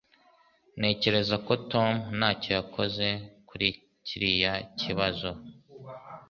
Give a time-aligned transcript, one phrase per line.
[0.79, 3.07] Ntekereza ko Tom ntacyo yakoze
[3.49, 3.67] kuri
[4.05, 5.29] kiriya kibazo.